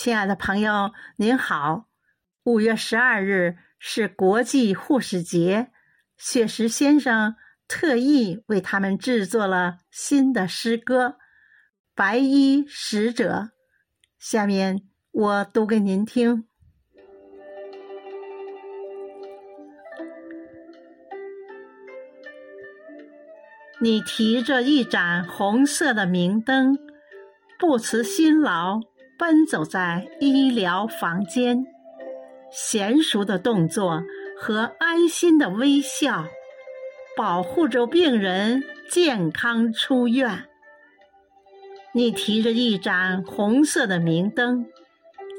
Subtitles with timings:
[0.00, 1.88] 亲爱的朋友，您好！
[2.44, 5.72] 五月十二日是国际护士节，
[6.16, 7.34] 雪石先生
[7.66, 11.08] 特意为他们制作了新的诗歌
[11.96, 13.32] 《白衣使者》。
[14.20, 16.46] 下面我读给您听：
[23.80, 26.78] 你提着一盏红色的明灯，
[27.58, 28.78] 不辞辛劳。
[29.18, 31.66] 奔走在医疗房间，
[32.52, 34.04] 娴熟的动作
[34.38, 36.26] 和安心的微笑，
[37.16, 40.44] 保护着病人健康出院。
[41.92, 44.66] 你提着一盏红色的明灯，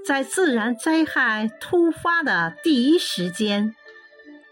[0.05, 3.73] 在自然灾害突发的第一时间，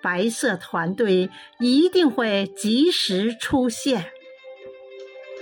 [0.02, 4.06] 白色团队一定会及时出现，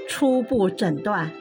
[0.08, 1.32] 初步诊断。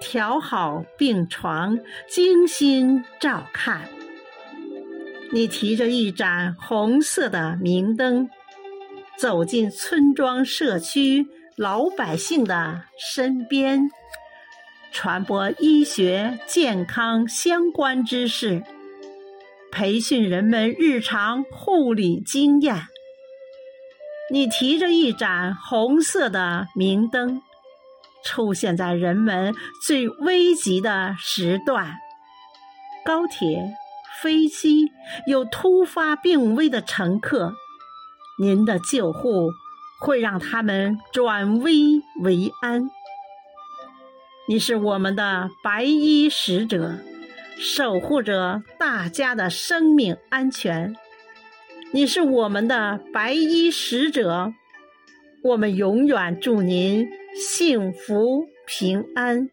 [0.00, 1.78] 调好病床，
[2.08, 3.88] 精心照看。
[5.32, 8.28] 你提着一盏红色的明灯，
[9.16, 13.88] 走进村庄、社区老百姓的身边，
[14.90, 18.64] 传播医学健康相关知识，
[19.70, 22.86] 培训人们日常护理经验。
[24.32, 27.42] 你提着一盏红色的明灯。
[28.24, 29.54] 出现在人们
[29.84, 31.96] 最危急的时段，
[33.04, 33.74] 高铁、
[34.20, 34.92] 飞机
[35.26, 37.54] 有突发病危的乘客，
[38.38, 39.50] 您的救护
[40.00, 42.90] 会让他们转危为安。
[44.48, 46.98] 你是我们的白衣使者，
[47.58, 50.96] 守护着大家的生命安全。
[51.92, 54.52] 你是我们的白衣使者，
[55.42, 57.08] 我们永远祝您。
[57.32, 59.50] 幸福平安，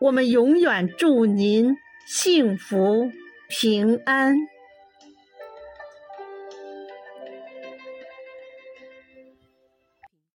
[0.00, 3.10] 我们永远祝您幸福
[3.50, 4.34] 平安。